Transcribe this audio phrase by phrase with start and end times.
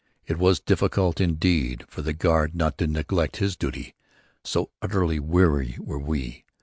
[0.25, 3.93] It was difficult indeed for the guard not to neglect his duty,
[4.43, 6.43] so utterly weary were we.